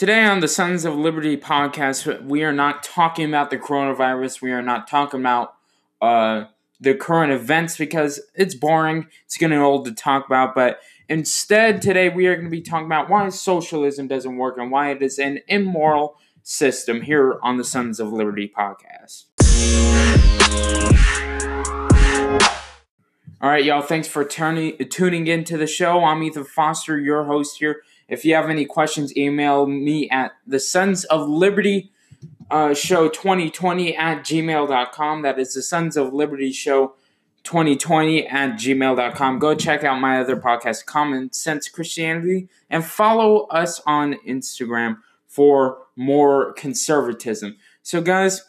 Today 0.00 0.24
on 0.24 0.40
the 0.40 0.48
Sons 0.48 0.86
of 0.86 0.96
Liberty 0.96 1.36
podcast, 1.36 2.24
we 2.24 2.42
are 2.42 2.54
not 2.54 2.82
talking 2.82 3.28
about 3.28 3.50
the 3.50 3.58
coronavirus. 3.58 4.40
We 4.40 4.50
are 4.50 4.62
not 4.62 4.88
talking 4.88 5.20
about 5.20 5.52
uh, 6.00 6.44
the 6.80 6.94
current 6.94 7.34
events 7.34 7.76
because 7.76 8.18
it's 8.34 8.54
boring. 8.54 9.08
It's 9.26 9.36
getting 9.36 9.58
old 9.58 9.84
to 9.84 9.92
talk 9.92 10.24
about. 10.24 10.54
But 10.54 10.80
instead, 11.10 11.82
today 11.82 12.08
we 12.08 12.28
are 12.28 12.34
going 12.34 12.46
to 12.46 12.50
be 12.50 12.62
talking 12.62 12.86
about 12.86 13.10
why 13.10 13.28
socialism 13.28 14.08
doesn't 14.08 14.38
work 14.38 14.56
and 14.56 14.70
why 14.70 14.90
it 14.90 15.02
is 15.02 15.18
an 15.18 15.40
immoral 15.48 16.16
system 16.42 17.02
here 17.02 17.38
on 17.42 17.58
the 17.58 17.64
Sons 17.64 18.00
of 18.00 18.10
Liberty 18.10 18.50
podcast. 18.56 19.26
All 23.42 23.50
right, 23.50 23.62
y'all. 23.62 23.82
Thanks 23.82 24.08
for 24.08 24.24
turning 24.24 24.78
tuning 24.88 25.26
into 25.26 25.58
the 25.58 25.66
show. 25.66 26.02
I'm 26.02 26.22
Ethan 26.22 26.44
Foster, 26.44 26.98
your 26.98 27.24
host 27.24 27.58
here. 27.58 27.82
If 28.10 28.24
you 28.24 28.34
have 28.34 28.50
any 28.50 28.66
questions, 28.66 29.16
email 29.16 29.66
me 29.66 30.10
at 30.10 30.32
the 30.44 30.58
Sons 30.58 31.04
of 31.04 31.28
Liberty 31.28 31.92
uh, 32.50 32.74
Show 32.74 33.08
2020 33.08 33.96
at 33.96 34.24
gmail.com. 34.24 35.22
That 35.22 35.38
is 35.38 35.54
the 35.54 35.62
Sons 35.62 35.96
of 35.96 36.12
Liberty 36.12 36.50
Show 36.50 36.94
2020 37.44 38.26
at 38.26 38.54
gmail.com. 38.54 39.38
Go 39.38 39.54
check 39.54 39.84
out 39.84 40.00
my 40.00 40.20
other 40.20 40.36
podcast, 40.36 40.86
Common 40.86 41.32
Sense 41.32 41.68
Christianity, 41.68 42.48
and 42.68 42.84
follow 42.84 43.46
us 43.46 43.80
on 43.86 44.16
Instagram 44.26 44.98
for 45.28 45.78
more 45.94 46.52
conservatism. 46.54 47.56
So, 47.82 48.00
guys, 48.00 48.42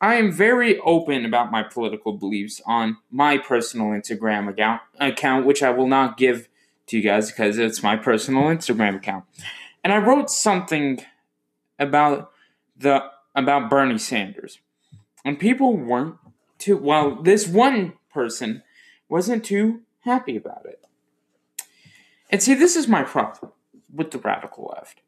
I 0.00 0.14
am 0.14 0.30
very 0.30 0.78
open 0.78 1.24
about 1.24 1.50
my 1.50 1.64
political 1.64 2.12
beliefs 2.12 2.62
on 2.64 2.98
my 3.10 3.36
personal 3.36 3.88
Instagram 3.88 4.48
account, 4.48 4.80
account 5.00 5.44
which 5.44 5.60
I 5.60 5.70
will 5.70 5.88
not 5.88 6.16
give 6.16 6.48
to 6.88 6.96
you 6.96 7.02
guys 7.02 7.30
because 7.30 7.58
it's 7.58 7.82
my 7.82 7.96
personal 7.96 8.44
Instagram 8.44 8.96
account. 8.96 9.24
And 9.84 9.92
I 9.92 9.98
wrote 9.98 10.30
something 10.30 11.00
about 11.78 12.30
the 12.76 13.04
about 13.34 13.70
Bernie 13.70 13.98
Sanders. 13.98 14.58
And 15.24 15.38
people 15.38 15.76
weren't 15.76 16.16
too 16.58 16.76
well, 16.76 17.22
this 17.22 17.46
one 17.46 17.94
person 18.12 18.62
wasn't 19.08 19.44
too 19.44 19.82
happy 20.00 20.36
about 20.36 20.66
it. 20.66 20.84
And 22.30 22.42
see, 22.42 22.54
this 22.54 22.76
is 22.76 22.88
my 22.88 23.02
problem 23.02 23.52
with 23.92 24.10
the 24.10 24.18
radical 24.18 24.72
left. 24.74 25.00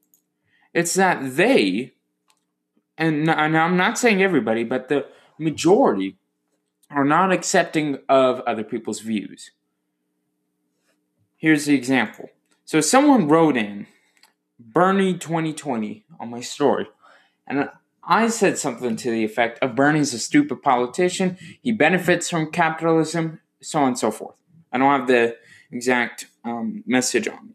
It's 0.72 0.94
that 0.94 1.36
they 1.36 1.92
and, 3.00 3.30
and 3.30 3.56
I'm 3.56 3.78
not 3.78 3.98
saying 3.98 4.22
everybody, 4.22 4.62
but 4.62 4.88
the 4.88 5.06
majority 5.38 6.16
are 6.90 7.04
not 7.04 7.32
accepting 7.32 7.98
of 8.10 8.40
other 8.40 8.62
people's 8.62 9.00
views. 9.00 9.52
Here's 11.40 11.64
the 11.64 11.74
example. 11.74 12.28
So 12.66 12.82
someone 12.82 13.26
wrote 13.26 13.56
in 13.56 13.86
Bernie 14.58 15.14
2020 15.14 16.04
on 16.20 16.28
my 16.28 16.42
story, 16.42 16.86
and 17.46 17.70
I 18.04 18.28
said 18.28 18.58
something 18.58 18.94
to 18.96 19.10
the 19.10 19.24
effect 19.24 19.58
of 19.60 19.74
Bernie's 19.74 20.12
a 20.12 20.18
stupid 20.18 20.62
politician, 20.62 21.38
he 21.62 21.72
benefits 21.72 22.28
from 22.28 22.50
capitalism, 22.50 23.40
so 23.62 23.80
on 23.80 23.88
and 23.88 23.98
so 23.98 24.10
forth. 24.10 24.36
I 24.70 24.76
don't 24.76 24.90
have 24.90 25.08
the 25.08 25.38
exact 25.72 26.26
um, 26.44 26.84
message 26.86 27.26
on 27.26 27.48
me. 27.48 27.54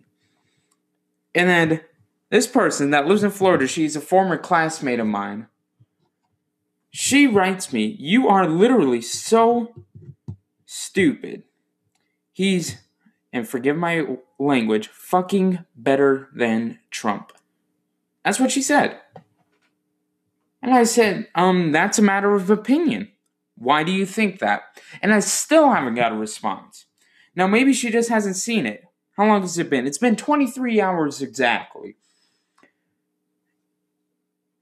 And 1.35 1.47
then 1.47 1.81
this 2.31 2.47
person 2.47 2.89
that 2.89 3.05
lives 3.05 3.23
in 3.23 3.29
Florida, 3.29 3.67
she's 3.67 3.95
a 3.95 4.01
former 4.01 4.37
classmate 4.37 4.99
of 4.99 5.05
mine. 5.05 5.45
She 6.89 7.27
writes 7.27 7.71
me, 7.71 7.95
You 7.99 8.27
are 8.29 8.47
literally 8.47 9.01
so 9.01 9.75
stupid. 10.65 11.43
He's, 12.31 12.77
and 13.35 13.45
forgive 13.45 13.75
my 13.75 14.05
language, 14.39 14.87
fucking 14.87 15.65
better 15.75 16.29
than 16.33 16.79
Trump. 16.89 17.33
That's 18.23 18.39
what 18.39 18.49
she 18.49 18.61
said. 18.61 18.97
And 20.61 20.73
I 20.73 20.85
said, 20.85 21.27
um, 21.35 21.73
that's 21.73 21.99
a 21.99 22.01
matter 22.01 22.33
of 22.33 22.49
opinion. 22.49 23.11
Why 23.57 23.83
do 23.83 23.91
you 23.91 24.05
think 24.05 24.39
that? 24.39 24.63
And 25.01 25.13
I 25.13 25.19
still 25.19 25.69
haven't 25.69 25.95
got 25.95 26.13
a 26.13 26.15
response. 26.15 26.85
Now, 27.35 27.45
maybe 27.45 27.73
she 27.73 27.91
just 27.91 28.07
hasn't 28.07 28.37
seen 28.37 28.65
it. 28.65 28.85
How 29.17 29.25
long 29.27 29.41
has 29.41 29.57
it 29.57 29.69
been? 29.69 29.85
It's 29.85 29.97
been 29.97 30.15
23 30.15 30.79
hours 30.79 31.21
exactly. 31.21 31.97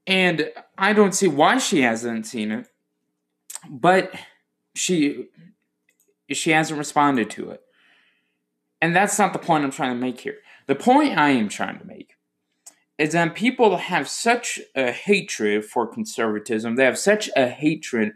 And 0.04 0.50
I 0.76 0.92
don't 0.92 1.14
see 1.14 1.28
why 1.28 1.58
she 1.58 1.82
hasn't 1.82 2.26
seen 2.26 2.50
it, 2.50 2.68
but 3.70 4.12
she 4.74 5.28
she 6.30 6.50
hasn't 6.50 6.78
responded 6.78 7.30
to 7.30 7.50
it. 7.50 7.63
And 8.84 8.94
that's 8.94 9.18
not 9.18 9.32
the 9.32 9.38
point 9.38 9.64
I'm 9.64 9.70
trying 9.70 9.94
to 9.94 9.98
make 9.98 10.20
here. 10.20 10.40
The 10.66 10.74
point 10.74 11.16
I 11.16 11.30
am 11.30 11.48
trying 11.48 11.78
to 11.78 11.86
make 11.86 12.16
is 12.98 13.12
that 13.12 13.34
people 13.34 13.78
have 13.78 14.06
such 14.06 14.60
a 14.74 14.92
hatred 14.92 15.64
for 15.64 15.86
conservatism. 15.86 16.76
They 16.76 16.84
have 16.84 16.98
such 16.98 17.30
a 17.34 17.48
hatred 17.48 18.12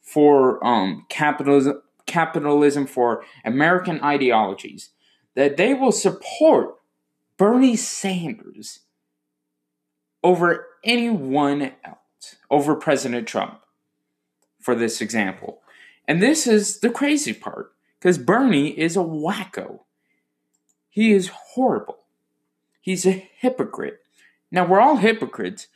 for 0.00 0.66
um, 0.66 1.04
capitalism, 1.10 1.82
capitalism 2.06 2.86
for 2.86 3.24
American 3.44 4.02
ideologies 4.02 4.88
that 5.34 5.58
they 5.58 5.74
will 5.74 5.92
support 5.92 6.76
Bernie 7.36 7.76
Sanders 7.76 8.80
over 10.24 10.66
anyone 10.82 11.72
else, 11.84 12.36
over 12.50 12.74
President 12.74 13.28
Trump, 13.28 13.60
for 14.62 14.74
this 14.74 15.02
example. 15.02 15.60
And 16.08 16.22
this 16.22 16.46
is 16.46 16.80
the 16.80 16.88
crazy 16.88 17.34
part, 17.34 17.72
because 18.00 18.16
Bernie 18.16 18.68
is 18.68 18.96
a 18.96 19.00
wacko. 19.00 19.80
He 20.96 21.12
is 21.12 21.28
horrible. 21.28 21.98
He's 22.80 23.06
a 23.06 23.28
hypocrite. 23.38 23.98
Now, 24.50 24.66
we're 24.66 24.80
all 24.80 24.96
hypocrites, 24.96 25.68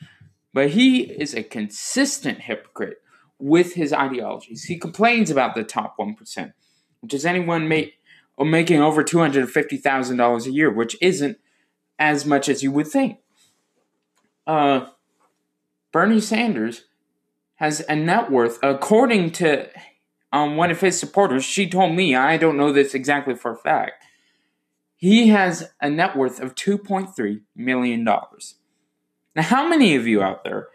but 0.54 0.70
he 0.70 1.02
is 1.02 1.34
a 1.34 1.42
consistent 1.42 2.40
hypocrite 2.40 3.02
with 3.38 3.74
his 3.74 3.92
ideologies. 3.92 4.64
He 4.64 4.78
complains 4.78 5.30
about 5.30 5.54
the 5.54 5.62
top 5.62 5.98
1%, 5.98 6.52
which 7.00 7.12
is 7.12 7.26
anyone 7.26 7.68
make, 7.68 7.98
making 8.38 8.80
over 8.80 9.04
$250,000 9.04 10.46
a 10.46 10.50
year, 10.50 10.70
which 10.72 10.96
isn't 11.02 11.38
as 11.98 12.24
much 12.24 12.48
as 12.48 12.62
you 12.62 12.72
would 12.72 12.86
think 12.86 13.18
uh, 14.46 14.86
Bernie 15.92 16.20
Sanders 16.20 16.84
has 17.56 17.84
a 17.88 17.94
net 17.94 18.30
worth, 18.30 18.58
according 18.62 19.32
to 19.32 19.68
um, 20.32 20.56
one 20.56 20.70
of 20.70 20.80
his 20.80 20.98
supporters. 20.98 21.44
She 21.44 21.68
told 21.68 21.94
me, 21.94 22.14
I 22.14 22.38
don't 22.38 22.56
know 22.56 22.72
this 22.72 22.94
exactly 22.94 23.34
for 23.34 23.52
a 23.52 23.56
fact. 23.56 24.02
He 25.00 25.28
has 25.28 25.72
a 25.80 25.88
net 25.88 26.14
worth 26.14 26.40
of 26.40 26.54
$2.3 26.54 27.40
million. 27.56 28.04
Now, 28.04 28.28
how 29.42 29.66
many 29.66 29.96
of 29.96 30.06
you 30.06 30.20
out 30.22 30.44
there 30.44 30.68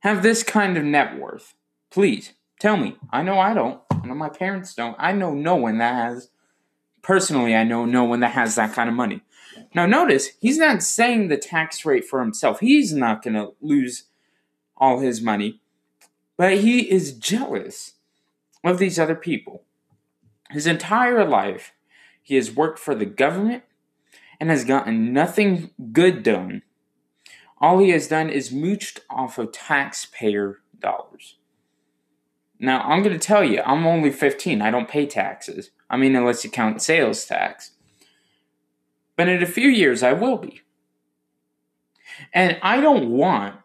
have 0.00 0.22
this 0.22 0.44
kind 0.44 0.76
of 0.76 0.84
net 0.84 1.18
worth? 1.18 1.54
Please 1.90 2.32
tell 2.60 2.76
me. 2.76 2.96
I 3.10 3.22
know 3.22 3.40
I 3.40 3.52
don't. 3.52 3.80
I 3.90 4.06
know 4.06 4.14
my 4.14 4.28
parents 4.28 4.72
don't. 4.72 4.94
I 5.00 5.10
know 5.10 5.34
no 5.34 5.56
one 5.56 5.78
that 5.78 5.96
has, 5.96 6.30
personally, 7.02 7.56
I 7.56 7.64
know 7.64 7.84
no 7.84 8.04
one 8.04 8.20
that 8.20 8.32
has 8.32 8.54
that 8.54 8.72
kind 8.72 8.88
of 8.88 8.94
money. 8.94 9.20
Now, 9.74 9.84
notice 9.84 10.28
he's 10.40 10.58
not 10.58 10.80
saying 10.84 11.26
the 11.26 11.36
tax 11.36 11.84
rate 11.84 12.04
for 12.04 12.20
himself. 12.20 12.60
He's 12.60 12.92
not 12.94 13.20
going 13.20 13.34
to 13.34 13.54
lose 13.60 14.04
all 14.76 15.00
his 15.00 15.20
money, 15.20 15.60
but 16.36 16.58
he 16.58 16.88
is 16.88 17.14
jealous 17.14 17.94
of 18.62 18.78
these 18.78 18.96
other 18.96 19.16
people. 19.16 19.64
His 20.50 20.68
entire 20.68 21.24
life, 21.24 21.72
he 22.22 22.36
has 22.36 22.50
worked 22.50 22.78
for 22.78 22.94
the 22.94 23.06
government 23.06 23.64
and 24.38 24.50
has 24.50 24.64
gotten 24.64 25.12
nothing 25.12 25.70
good 25.92 26.22
done. 26.22 26.62
All 27.58 27.78
he 27.78 27.90
has 27.90 28.08
done 28.08 28.30
is 28.30 28.50
mooched 28.50 29.00
off 29.10 29.38
of 29.38 29.52
taxpayer 29.52 30.60
dollars. 30.78 31.36
Now, 32.58 32.82
I'm 32.82 33.02
going 33.02 33.18
to 33.18 33.26
tell 33.26 33.44
you, 33.44 33.62
I'm 33.62 33.86
only 33.86 34.10
15. 34.10 34.60
I 34.60 34.70
don't 34.70 34.88
pay 34.88 35.06
taxes. 35.06 35.70
I 35.88 35.96
mean, 35.96 36.14
unless 36.14 36.44
you 36.44 36.50
count 36.50 36.82
sales 36.82 37.24
tax 37.24 37.72
but 39.20 39.28
in 39.28 39.42
a 39.42 39.46
few 39.46 39.68
years 39.68 40.02
I 40.02 40.14
will 40.14 40.38
be. 40.38 40.62
And 42.32 42.56
I 42.62 42.80
don't 42.80 43.10
want 43.10 43.56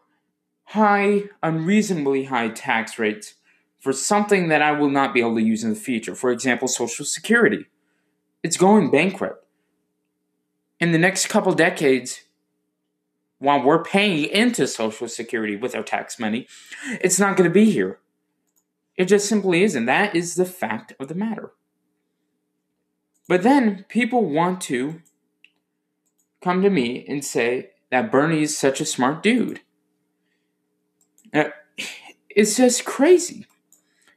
high, 0.64 1.30
unreasonably 1.42 2.24
high 2.24 2.50
tax 2.50 2.98
rates 2.98 3.36
for 3.80 3.94
something 3.94 4.48
that 4.48 4.60
I 4.60 4.72
will 4.72 4.90
not 4.90 5.14
be 5.14 5.20
able 5.20 5.36
to 5.36 5.42
use 5.42 5.64
in 5.64 5.70
the 5.70 5.80
future. 5.80 6.14
For 6.14 6.30
example, 6.30 6.68
Social 6.68 7.06
Security. 7.06 7.64
It's 8.46 8.56
going 8.56 8.92
bankrupt. 8.92 9.44
In 10.78 10.92
the 10.92 10.98
next 10.98 11.26
couple 11.26 11.52
decades, 11.52 12.20
while 13.40 13.60
we're 13.60 13.82
paying 13.82 14.22
into 14.26 14.68
Social 14.68 15.08
Security 15.08 15.56
with 15.56 15.74
our 15.74 15.82
tax 15.82 16.20
money, 16.20 16.46
it's 17.00 17.18
not 17.18 17.36
going 17.36 17.50
to 17.50 17.52
be 17.52 17.72
here. 17.72 17.98
It 18.94 19.06
just 19.06 19.28
simply 19.28 19.64
isn't. 19.64 19.86
That 19.86 20.14
is 20.14 20.36
the 20.36 20.44
fact 20.44 20.92
of 21.00 21.08
the 21.08 21.16
matter. 21.16 21.54
But 23.26 23.42
then 23.42 23.84
people 23.88 24.30
want 24.30 24.60
to 24.60 25.02
come 26.40 26.62
to 26.62 26.70
me 26.70 27.04
and 27.08 27.24
say 27.24 27.70
that 27.90 28.12
Bernie 28.12 28.42
is 28.42 28.56
such 28.56 28.80
a 28.80 28.84
smart 28.84 29.24
dude. 29.24 29.62
Uh, 31.34 31.46
it's 32.30 32.58
just 32.58 32.84
crazy. 32.84 33.44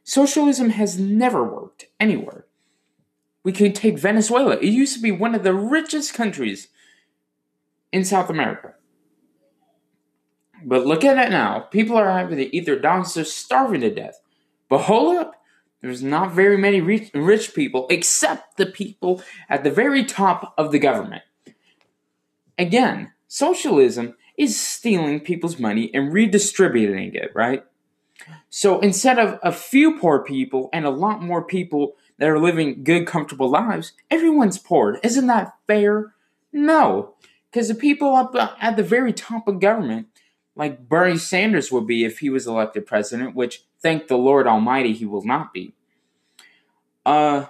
Socialism 0.04 0.70
has 0.70 1.00
never 1.00 1.42
worked 1.42 1.86
anywhere. 1.98 2.46
We 3.42 3.52
can 3.52 3.72
take 3.72 3.98
Venezuela. 3.98 4.56
It 4.56 4.64
used 4.64 4.94
to 4.94 5.02
be 5.02 5.12
one 5.12 5.34
of 5.34 5.42
the 5.42 5.54
richest 5.54 6.14
countries 6.14 6.68
in 7.92 8.04
South 8.04 8.30
America. 8.30 8.74
But 10.62 10.86
look 10.86 11.04
at 11.04 11.18
it 11.18 11.30
now. 11.30 11.60
People 11.60 11.96
are 11.96 12.10
having 12.10 12.36
to 12.36 12.54
eat 12.54 12.66
their 12.66 12.78
dogs, 12.78 13.14
they're 13.14 13.24
starving 13.24 13.80
to 13.80 13.94
death. 13.94 14.20
But 14.68 14.82
hold 14.82 15.16
up, 15.16 15.34
there's 15.80 16.02
not 16.02 16.32
very 16.32 16.58
many 16.58 16.80
rich, 16.80 17.10
rich 17.14 17.54
people 17.54 17.86
except 17.88 18.56
the 18.56 18.66
people 18.66 19.22
at 19.48 19.64
the 19.64 19.70
very 19.70 20.04
top 20.04 20.52
of 20.58 20.72
the 20.72 20.78
government. 20.78 21.22
Again, 22.58 23.12
socialism 23.26 24.16
is 24.36 24.58
stealing 24.58 25.20
people's 25.20 25.58
money 25.58 25.90
and 25.94 26.12
redistributing 26.12 27.14
it, 27.14 27.30
right? 27.34 27.64
So 28.50 28.80
instead 28.80 29.18
of 29.18 29.38
a 29.42 29.52
few 29.52 29.98
poor 29.98 30.22
people 30.22 30.68
and 30.72 30.84
a 30.84 30.90
lot 30.90 31.22
more 31.22 31.42
people 31.42 31.94
that 32.20 32.28
are 32.28 32.38
living 32.38 32.84
good, 32.84 33.06
comfortable 33.06 33.48
lives, 33.48 33.94
everyone's 34.10 34.58
poor. 34.58 35.00
Isn't 35.02 35.26
that 35.28 35.54
fair? 35.66 36.12
No. 36.52 37.14
Because 37.50 37.68
the 37.68 37.74
people 37.74 38.14
up 38.14 38.36
at 38.60 38.76
the 38.76 38.82
very 38.82 39.14
top 39.14 39.48
of 39.48 39.58
government, 39.58 40.06
like 40.54 40.86
Bernie 40.86 41.16
Sanders 41.16 41.72
would 41.72 41.86
be 41.86 42.04
if 42.04 42.18
he 42.18 42.28
was 42.28 42.46
elected 42.46 42.84
president, 42.84 43.34
which 43.34 43.64
thank 43.82 44.06
the 44.06 44.18
Lord 44.18 44.46
Almighty 44.46 44.92
he 44.92 45.06
will 45.06 45.24
not 45.24 45.54
be. 45.54 45.72
Uh, 47.06 47.46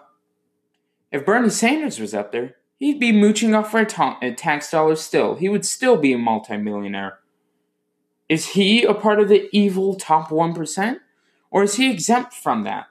if 1.11 1.27
Bernie 1.27 1.51
Sanders 1.51 1.99
was 1.99 2.15
up 2.15 2.31
there, 2.31 2.55
he'd 2.79 3.01
be 3.01 3.11
mooching 3.11 3.57
off 3.57 3.75
our 3.75 3.85
ta- 3.85 4.21
tax 4.37 4.71
dollars 4.71 5.01
still. 5.01 5.35
He 5.35 5.49
would 5.49 5.67
still 5.67 5.97
be 5.97 6.13
a 6.13 6.19
multimillionaire. 6.19 7.19
Is 8.29 8.51
he 8.51 8.85
a 8.85 8.95
part 8.95 9.19
of 9.19 9.29
the 9.29 9.49
evil 9.53 9.97
top 9.97 10.29
1%? 10.29 11.01
Or 11.51 11.65
is 11.65 11.75
he 11.75 11.91
exempt 11.91 12.33
from 12.33 12.63
that? 12.63 12.87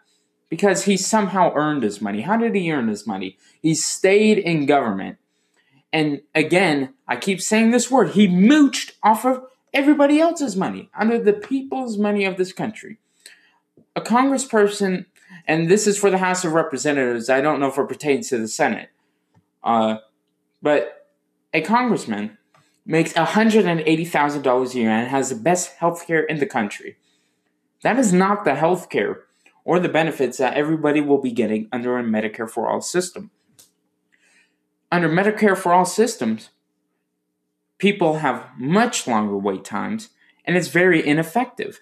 Because 0.49 0.85
he 0.85 0.97
somehow 0.97 1.51
earned 1.55 1.83
his 1.83 2.01
money. 2.01 2.21
How 2.21 2.35
did 2.35 2.55
he 2.55 2.71
earn 2.71 2.87
his 2.87 3.05
money? 3.05 3.37
He 3.61 3.75
stayed 3.75 4.39
in 4.39 4.65
government. 4.65 5.17
And 5.93 6.21
again, 6.33 6.93
I 7.07 7.17
keep 7.17 7.41
saying 7.41 7.71
this 7.71 7.89
word 7.89 8.11
he 8.11 8.27
mooched 8.27 8.93
off 9.03 9.25
of 9.25 9.43
everybody 9.73 10.19
else's 10.19 10.55
money, 10.55 10.89
under 10.97 11.19
the 11.19 11.33
people's 11.33 11.97
money 11.97 12.25
of 12.25 12.37
this 12.37 12.51
country. 12.51 12.97
A 13.95 14.01
congressperson, 14.01 15.05
and 15.47 15.69
this 15.69 15.87
is 15.87 15.97
for 15.97 16.09
the 16.09 16.17
House 16.17 16.43
of 16.43 16.53
Representatives, 16.53 17.29
I 17.29 17.41
don't 17.41 17.59
know 17.59 17.67
if 17.67 17.77
it 17.77 17.87
pertains 17.87 18.29
to 18.29 18.37
the 18.37 18.47
Senate, 18.47 18.89
uh, 19.63 19.97
but 20.61 21.07
a 21.53 21.61
congressman 21.61 22.37
makes 22.85 23.13
$180,000 23.13 24.73
a 24.73 24.77
year 24.77 24.89
and 24.89 25.07
has 25.07 25.29
the 25.29 25.35
best 25.35 25.75
health 25.77 26.07
care 26.07 26.23
in 26.23 26.39
the 26.39 26.45
country. 26.45 26.97
That 27.83 27.99
is 27.99 28.11
not 28.11 28.45
the 28.45 28.55
health 28.55 28.89
care 28.89 29.23
or 29.63 29.79
the 29.79 29.89
benefits 29.89 30.37
that 30.37 30.55
everybody 30.55 31.01
will 31.01 31.21
be 31.21 31.31
getting 31.31 31.67
under 31.71 31.97
a 31.97 32.03
Medicare 32.03 32.49
for 32.49 32.67
All 32.67 32.81
system. 32.81 33.31
Under 34.91 35.09
Medicare 35.09 35.57
for 35.57 35.73
All 35.73 35.85
systems, 35.85 36.49
people 37.77 38.19
have 38.19 38.49
much 38.57 39.07
longer 39.07 39.37
wait 39.37 39.63
times 39.63 40.09
and 40.45 40.57
it's 40.57 40.69
very 40.69 41.05
ineffective. 41.05 41.79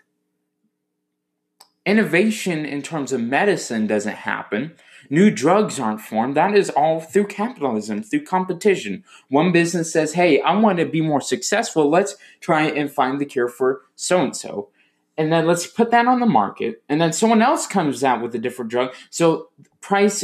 Innovation 1.86 2.66
in 2.66 2.82
terms 2.82 3.14
of 3.14 3.22
medicine 3.22 3.88
doesn't 3.88 4.16
happen 4.16 4.76
New 5.10 5.32
drugs 5.32 5.80
aren't 5.80 6.02
formed. 6.02 6.36
That 6.36 6.56
is 6.56 6.70
all 6.70 7.00
through 7.00 7.28
capitalism, 7.28 8.04
through 8.04 8.26
competition. 8.26 9.04
One 9.30 9.52
business 9.52 9.92
says, 9.92 10.14
hey, 10.14 10.42
I 10.42 10.56
want 10.56 10.80
to 10.80 10.86
be 10.86 11.02
more 11.02 11.22
successful. 11.22 11.90
Let's 11.90 12.16
try 12.42 12.64
and 12.64 12.92
find 12.92 13.20
the 13.20 13.26
cure 13.26 13.48
for 13.48 13.82
so 13.96 14.22
and 14.22 14.36
so. 14.36 14.70
And 15.18 15.32
then 15.32 15.48
let's 15.48 15.66
put 15.66 15.92
that 15.92 16.06
on 16.06 16.20
the 16.20 16.26
market. 16.26 16.84
And 16.88 17.02
then 17.02 17.12
someone 17.12 17.42
else 17.42 17.66
comes 17.66 18.04
out 18.04 18.22
with 18.22 18.36
a 18.36 18.40
different 18.40 18.70
drug. 18.70 18.94
So 19.10 19.50
price 19.82 20.24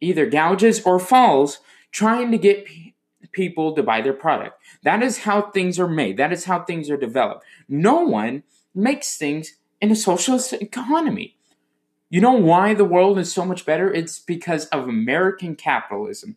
either 0.00 0.26
gouges 0.26 0.82
or 0.82 0.98
falls, 0.98 1.58
trying 1.90 2.30
to 2.30 2.38
get 2.38 2.66
p- 2.66 2.94
people 3.32 3.74
to 3.74 3.82
buy 3.82 4.00
their 4.00 4.12
product. 4.12 4.60
That 4.82 5.02
is 5.02 5.18
how 5.18 5.50
things 5.50 5.78
are 5.78 5.88
made. 5.88 6.16
That 6.16 6.32
is 6.32 6.44
how 6.44 6.62
things 6.62 6.90
are 6.90 6.96
developed. 6.96 7.44
No 7.68 8.00
one 8.02 8.44
makes 8.74 9.16
things 9.16 9.56
in 9.80 9.90
a 9.90 9.96
socialist 9.96 10.52
economy. 10.52 11.36
You 12.08 12.20
know 12.20 12.32
why 12.32 12.74
the 12.74 12.84
world 12.84 13.18
is 13.18 13.32
so 13.32 13.44
much 13.44 13.64
better? 13.64 13.92
It's 13.92 14.18
because 14.18 14.66
of 14.66 14.86
American 14.86 15.56
capitalism. 15.56 16.36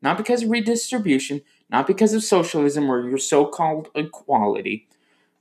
Not 0.00 0.16
because 0.16 0.42
of 0.42 0.50
redistribution, 0.50 1.42
not 1.70 1.86
because 1.86 2.14
of 2.14 2.24
socialism 2.24 2.90
or 2.90 3.08
your 3.08 3.18
so 3.18 3.46
called 3.46 3.88
equality, 3.94 4.88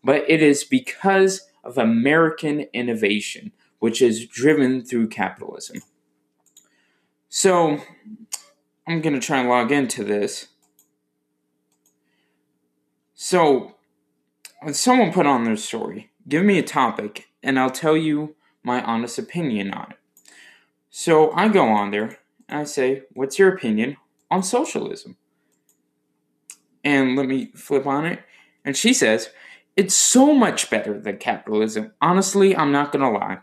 but 0.03 0.29
it 0.29 0.41
is 0.41 0.63
because 0.63 1.47
of 1.63 1.77
American 1.77 2.61
innovation, 2.73 3.51
which 3.79 4.01
is 4.01 4.27
driven 4.27 4.83
through 4.83 5.07
capitalism. 5.07 5.81
So, 7.29 7.79
I'm 8.87 9.01
going 9.01 9.19
to 9.19 9.25
try 9.25 9.39
and 9.39 9.49
log 9.49 9.71
into 9.71 10.03
this. 10.03 10.47
So, 13.13 13.75
someone 14.71 15.13
put 15.13 15.25
on 15.25 15.43
their 15.43 15.55
story, 15.55 16.11
give 16.27 16.43
me 16.43 16.59
a 16.59 16.63
topic, 16.63 17.27
and 17.41 17.59
I'll 17.59 17.69
tell 17.69 17.97
you 17.97 18.35
my 18.63 18.81
honest 18.83 19.19
opinion 19.19 19.73
on 19.73 19.91
it. 19.91 19.97
So 20.89 21.31
I 21.31 21.47
go 21.47 21.67
on 21.67 21.91
there 21.91 22.19
and 22.47 22.59
I 22.59 22.63
say, 22.63 23.03
What's 23.13 23.37
your 23.37 23.53
opinion 23.53 23.97
on 24.31 24.43
socialism? 24.43 25.17
And 26.83 27.15
let 27.15 27.27
me 27.27 27.47
flip 27.55 27.85
on 27.85 28.05
it. 28.05 28.21
And 28.63 28.77
she 28.77 28.93
says, 28.93 29.29
It's 29.75 29.95
so 29.95 30.33
much 30.33 30.69
better 30.69 30.99
than 30.99 31.17
capitalism. 31.17 31.93
Honestly, 32.01 32.55
I'm 32.55 32.71
not 32.71 32.91
going 32.91 33.01
to 33.01 33.17
lie. 33.17 33.39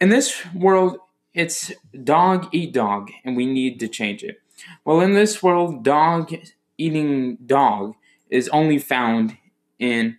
In 0.00 0.08
this 0.08 0.44
world, 0.54 0.98
it's 1.34 1.72
dog 2.04 2.48
eat 2.52 2.72
dog, 2.72 3.10
and 3.24 3.36
we 3.36 3.46
need 3.46 3.78
to 3.80 3.88
change 3.88 4.24
it. 4.24 4.40
Well, 4.84 5.00
in 5.00 5.14
this 5.14 5.42
world, 5.42 5.84
dog 5.84 6.34
eating 6.78 7.36
dog 7.44 7.94
is 8.30 8.48
only 8.48 8.78
found 8.78 9.36
in 9.78 10.16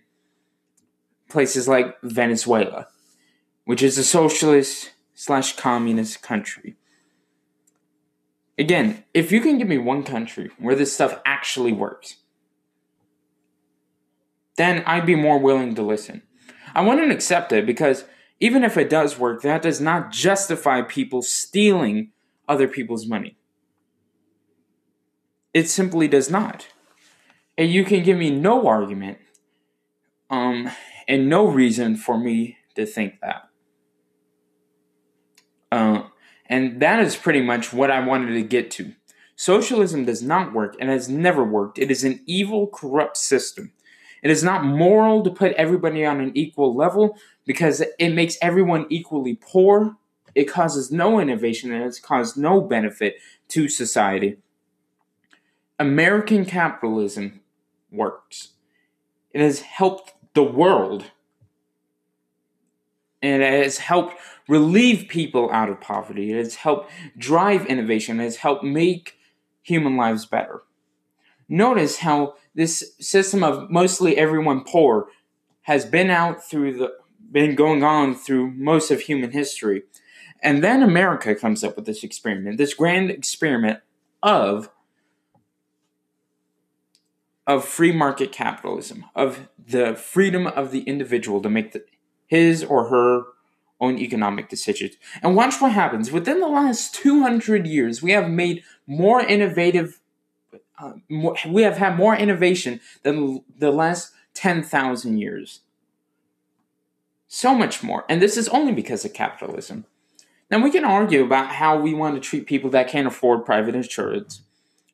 places 1.28 1.68
like 1.68 2.00
Venezuela 2.02 2.86
which 3.70 3.84
is 3.84 3.96
a 3.96 4.02
socialist 4.02 4.90
slash 5.14 5.54
communist 5.54 6.22
country. 6.22 6.74
Again, 8.58 9.04
if 9.14 9.30
you 9.30 9.40
can 9.40 9.58
give 9.58 9.68
me 9.68 9.78
one 9.78 10.02
country 10.02 10.50
where 10.58 10.74
this 10.74 10.92
stuff 10.92 11.20
actually 11.24 11.72
works, 11.72 12.16
then 14.56 14.82
I'd 14.86 15.06
be 15.06 15.14
more 15.14 15.38
willing 15.38 15.74
to 15.74 15.82
listen. 15.82 16.22
I 16.74 16.82
wouldn't 16.82 17.12
accept 17.12 17.52
it 17.52 17.66
because 17.66 18.04
even 18.38 18.64
if 18.64 18.76
it 18.76 18.90
does 18.90 19.18
work, 19.18 19.42
that 19.42 19.62
does 19.62 19.80
not 19.80 20.12
justify 20.12 20.82
people 20.82 21.22
stealing 21.22 22.12
other 22.48 22.68
people's 22.68 23.06
money. 23.06 23.36
It 25.52 25.68
simply 25.68 26.08
does 26.08 26.30
not. 26.30 26.68
And 27.58 27.70
you 27.70 27.84
can 27.84 28.02
give 28.02 28.16
me 28.16 28.30
no 28.30 28.66
argument 28.66 29.18
um, 30.30 30.70
and 31.06 31.28
no 31.28 31.46
reason 31.46 31.96
for 31.96 32.16
me 32.16 32.56
to 32.76 32.86
think 32.86 33.20
that. 33.20 33.48
Uh, 35.70 36.04
and 36.46 36.80
that 36.80 37.00
is 37.00 37.16
pretty 37.16 37.42
much 37.42 37.72
what 37.72 37.90
I 37.90 38.04
wanted 38.04 38.32
to 38.34 38.42
get 38.42 38.70
to. 38.72 38.94
Socialism 39.36 40.04
does 40.04 40.22
not 40.22 40.52
work 40.52 40.76
and 40.80 40.90
has 40.90 41.08
never 41.08 41.44
worked. 41.44 41.78
It 41.78 41.90
is 41.90 42.04
an 42.04 42.20
evil, 42.26 42.66
corrupt 42.66 43.16
system. 43.16 43.72
It 44.22 44.30
is 44.30 44.42
not 44.42 44.64
moral 44.64 45.22
to 45.22 45.30
put 45.30 45.52
everybody 45.52 46.04
on 46.04 46.20
an 46.20 46.32
equal 46.34 46.74
level 46.74 47.16
because 47.46 47.82
it 47.98 48.10
makes 48.10 48.36
everyone 48.42 48.86
equally 48.90 49.38
poor. 49.40 49.96
It 50.34 50.44
causes 50.44 50.92
no 50.92 51.18
innovation 51.20 51.72
and 51.72 51.84
it's 51.84 51.98
caused 51.98 52.36
no 52.36 52.60
benefit 52.60 53.16
to 53.48 53.68
society. 53.68 54.38
American 55.78 56.44
capitalism 56.44 57.40
works. 57.90 58.50
It 59.32 59.40
has 59.40 59.60
helped 59.60 60.12
the 60.34 60.42
world. 60.42 61.06
And 63.22 63.42
it 63.42 63.64
has 63.64 63.78
helped 63.78 64.16
relieve 64.48 65.08
people 65.08 65.50
out 65.52 65.68
of 65.68 65.80
poverty. 65.80 66.32
It 66.32 66.36
has 66.36 66.56
helped 66.56 66.90
drive 67.16 67.66
innovation. 67.66 68.20
It 68.20 68.24
has 68.24 68.36
helped 68.36 68.64
make 68.64 69.16
human 69.62 69.96
lives 69.96 70.26
better. 70.26 70.62
Notice 71.48 71.98
how 71.98 72.34
this 72.54 72.94
system 73.00 73.42
of 73.42 73.70
mostly 73.70 74.16
everyone 74.16 74.64
poor 74.64 75.08
has 75.62 75.84
been 75.84 76.10
out 76.10 76.42
through 76.42 76.76
the 76.76 76.92
been 77.30 77.54
going 77.54 77.84
on 77.84 78.14
through 78.14 78.50
most 78.52 78.90
of 78.90 79.02
human 79.02 79.30
history. 79.30 79.84
And 80.42 80.64
then 80.64 80.82
America 80.82 81.34
comes 81.34 81.62
up 81.62 81.76
with 81.76 81.86
this 81.86 82.02
experiment, 82.02 82.58
this 82.58 82.74
grand 82.74 83.10
experiment 83.10 83.80
of 84.22 84.70
of 87.46 87.64
free 87.64 87.92
market 87.92 88.30
capitalism, 88.30 89.04
of 89.14 89.48
the 89.58 89.94
freedom 89.94 90.46
of 90.46 90.70
the 90.70 90.82
individual 90.82 91.40
to 91.42 91.50
make 91.50 91.72
the, 91.72 91.84
his 92.26 92.62
or 92.62 92.88
her 92.88 93.24
own 93.80 93.98
economic 93.98 94.48
decisions. 94.48 94.96
And 95.22 95.34
watch 95.34 95.60
what 95.60 95.72
happens. 95.72 96.12
Within 96.12 96.40
the 96.40 96.46
last 96.46 96.94
200 96.94 97.66
years, 97.66 98.02
we 98.02 98.12
have 98.12 98.28
made 98.28 98.62
more 98.86 99.20
innovative, 99.20 99.99
uh, 100.80 100.92
more, 101.08 101.36
we 101.46 101.62
have 101.62 101.76
had 101.76 101.96
more 101.96 102.16
innovation 102.16 102.80
than 103.02 103.42
the 103.58 103.70
last 103.70 104.12
10,000 104.34 105.18
years. 105.18 105.60
So 107.28 107.54
much 107.54 107.82
more. 107.82 108.04
And 108.08 108.20
this 108.20 108.36
is 108.36 108.48
only 108.48 108.72
because 108.72 109.04
of 109.04 109.12
capitalism. 109.12 109.84
Now, 110.50 110.62
we 110.62 110.70
can 110.70 110.84
argue 110.84 111.24
about 111.24 111.54
how 111.54 111.78
we 111.78 111.94
want 111.94 112.16
to 112.16 112.20
treat 112.20 112.46
people 112.46 112.70
that 112.70 112.88
can't 112.88 113.06
afford 113.06 113.44
private 113.44 113.76
insurance. 113.76 114.42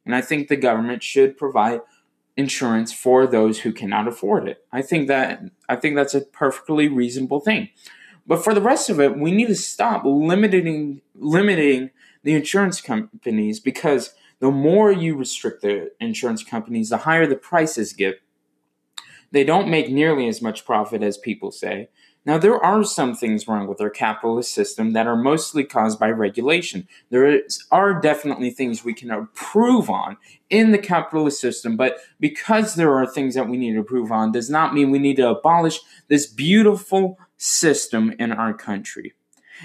And 0.05 0.15
I 0.15 0.21
think 0.21 0.49
the 0.49 0.57
government 0.57 1.03
should 1.03 1.39
provide 1.39 1.81
insurance 2.37 2.93
for 2.93 3.27
those 3.27 3.61
who 3.61 3.73
cannot 3.73 4.07
afford 4.07 4.47
it. 4.49 4.65
I 4.71 4.83
think 4.83 5.09
that 5.09 5.43
I 5.69 5.77
think 5.77 5.97
that's 5.97 6.15
a 6.15 6.21
perfectly 6.21 6.89
reasonable 6.89 7.41
thing. 7.41 7.71
But 8.27 8.45
for 8.45 8.53
the 8.53 8.61
rest 8.61 8.91
of 8.91 9.01
it, 9.01 9.17
we 9.17 9.31
need 9.31 9.49
to 9.49 9.55
stop 9.55 10.03
limiting 10.05 11.01
limiting 11.15 11.91
the 12.23 12.35
insurance 12.35 12.81
companies 12.81 13.61
because 13.61 14.15
the 14.41 14.51
more 14.51 14.93
you 14.93 15.17
restrict 15.17 15.63
the 15.63 15.93
insurance 16.01 16.45
companies, 16.45 16.91
the 16.91 16.99
higher 16.99 17.27
the 17.27 17.37
prices 17.37 17.93
get. 17.93 18.21
They 19.33 19.45
don't 19.45 19.69
make 19.69 19.91
nearly 19.91 20.29
as 20.29 20.41
much 20.41 20.65
profit 20.65 21.03
as 21.03 21.19
people 21.19 21.51
say. 21.51 21.89
Now, 22.27 22.39
there 22.39 22.63
are 22.63 22.83
some 22.83 23.15
things 23.15 23.47
wrong 23.47 23.69
with 23.69 23.81
our 23.81 23.89
capitalist 23.89 24.53
system 24.53 24.95
that 24.95 25.07
are 25.07 25.17
mostly 25.17 25.63
caused 25.63 26.01
by 26.01 26.11
regulation. 26.11 26.89
There 27.11 27.25
is, 27.25 27.65
are 27.71 28.01
definitely 28.01 28.51
things 28.51 28.85
we 28.85 28.95
can 28.95 29.13
improve 29.13 29.89
on 29.89 30.17
in 30.51 30.73
the 30.73 30.79
capitalist 30.79 31.41
system, 31.41 31.77
but 31.77 31.99
because 32.19 32.75
there 32.75 32.93
are 32.97 33.07
things 33.07 33.37
that 33.37 33.49
we 33.49 33.57
need 33.57 33.73
to 33.73 33.79
improve 33.79 34.11
on, 34.11 34.33
does 34.33 34.51
not 34.51 34.75
mean 34.75 34.91
we 34.91 34.99
need 34.99 35.17
to 35.17 35.29
abolish 35.29 35.79
this 36.09 36.27
beautiful 36.27 37.17
system 37.37 38.13
in 38.19 38.33
our 38.33 38.53
country. 38.53 39.15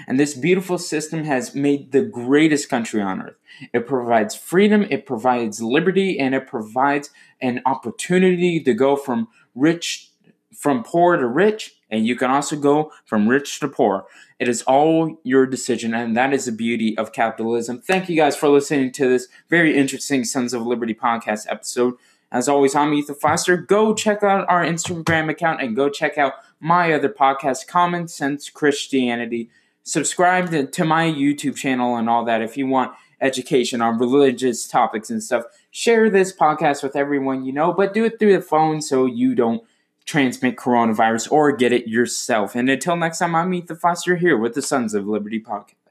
And 0.06 0.18
this 0.18 0.34
beautiful 0.34 0.78
system 0.78 1.24
has 1.24 1.54
made 1.54 1.92
the 1.92 2.02
greatest 2.02 2.68
country 2.68 3.02
on 3.02 3.22
earth. 3.22 3.36
It 3.72 3.86
provides 3.86 4.34
freedom, 4.34 4.86
it 4.90 5.06
provides 5.06 5.62
liberty, 5.62 6.18
and 6.18 6.34
it 6.34 6.46
provides 6.46 7.10
an 7.40 7.62
opportunity 7.66 8.60
to 8.60 8.74
go 8.74 8.96
from 8.96 9.28
rich 9.54 10.12
from 10.62 10.84
poor 10.84 11.16
to 11.16 11.26
rich, 11.26 11.74
and 11.90 12.06
you 12.06 12.14
can 12.14 12.30
also 12.30 12.56
go 12.56 12.92
from 13.04 13.26
rich 13.26 13.58
to 13.58 13.66
poor. 13.66 14.06
It 14.38 14.48
is 14.48 14.62
all 14.62 15.18
your 15.24 15.44
decision, 15.46 15.92
and 15.92 16.16
that 16.16 16.32
is 16.32 16.44
the 16.44 16.52
beauty 16.52 16.96
of 16.96 17.12
capitalism. 17.12 17.80
Thank 17.80 18.08
you 18.08 18.16
guys 18.16 18.36
for 18.36 18.48
listening 18.48 18.92
to 18.92 19.08
this 19.08 19.28
very 19.50 19.76
interesting 19.76 20.24
Sons 20.24 20.54
of 20.54 20.64
Liberty 20.64 20.94
podcast 20.94 21.46
episode. 21.50 21.94
As 22.30 22.48
always, 22.48 22.74
I'm 22.74 22.94
Ethan 22.94 23.16
Foster. 23.16 23.56
Go 23.56 23.92
check 23.92 24.22
out 24.22 24.46
our 24.48 24.64
Instagram 24.64 25.28
account 25.28 25.60
and 25.60 25.76
go 25.76 25.88
check 25.88 26.16
out 26.16 26.34
my 26.60 26.92
other 26.92 27.08
podcast, 27.08 27.66
Common 27.66 28.06
Sense 28.06 28.48
Christianity. 28.48 29.50
Subscribe 29.84 30.50
to, 30.50 30.66
to 30.66 30.84
my 30.84 31.06
YouTube 31.06 31.56
channel 31.56 31.96
and 31.96 32.08
all 32.08 32.24
that 32.24 32.42
if 32.42 32.56
you 32.56 32.66
want 32.66 32.92
education 33.20 33.80
on 33.80 33.98
religious 33.98 34.66
topics 34.66 35.10
and 35.10 35.22
stuff. 35.22 35.44
Share 35.70 36.10
this 36.10 36.34
podcast 36.34 36.82
with 36.82 36.96
everyone 36.96 37.44
you 37.44 37.52
know, 37.52 37.72
but 37.72 37.94
do 37.94 38.04
it 38.04 38.18
through 38.18 38.34
the 38.34 38.42
phone 38.42 38.82
so 38.82 39.06
you 39.06 39.34
don't 39.34 39.62
transmit 40.04 40.56
coronavirus 40.56 41.30
or 41.30 41.52
get 41.52 41.72
it 41.72 41.88
yourself. 41.88 42.54
And 42.54 42.68
until 42.68 42.96
next 42.96 43.18
time, 43.18 43.34
I'm 43.34 43.54
Ethan 43.54 43.76
Foster 43.76 44.16
here 44.16 44.36
with 44.36 44.54
the 44.54 44.62
Sons 44.62 44.94
of 44.94 45.06
Liberty 45.06 45.40
podcast. 45.40 45.81